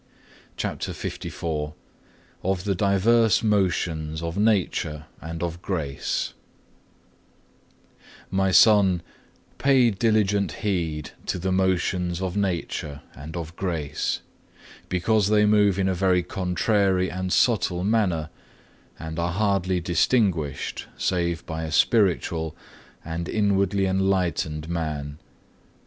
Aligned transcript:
(1) 0.59 0.77
1 0.77 0.77
Peter 0.77 0.87
ii. 0.87 1.13
11. 1.27 1.27
CHAPTER 1.27 1.27
LIV 1.63 1.73
Of 2.43 2.63
the 2.63 2.73
diverse 2.73 3.43
motions 3.43 4.23
of 4.23 4.35
Nature 4.35 5.05
and 5.21 5.43
of 5.43 5.61
Grace 5.61 6.33
"My 8.31 8.49
Son, 8.49 9.03
pay 9.59 9.91
diligent 9.91 10.53
heed 10.63 11.11
to 11.27 11.37
the 11.37 11.51
motions 11.51 12.19
of 12.19 12.35
Nature 12.35 13.01
and 13.13 13.37
of 13.37 13.55
Grace, 13.55 14.21
because 14.89 15.27
they 15.29 15.45
move 15.45 15.77
in 15.77 15.87
a 15.87 15.93
very 15.93 16.23
contrary 16.23 17.11
and 17.11 17.31
subtle 17.31 17.83
manner, 17.83 18.31
and 18.97 19.19
are 19.19 19.31
hardly 19.33 19.79
distinguished 19.79 20.87
save 20.97 21.45
by 21.45 21.61
a 21.61 21.71
spiritual 21.71 22.55
and 23.05 23.29
inwardly 23.29 23.85
enlightened 23.85 24.67
man. 24.67 25.19